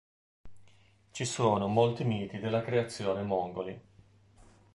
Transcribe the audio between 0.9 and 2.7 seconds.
Ci sono molti miti della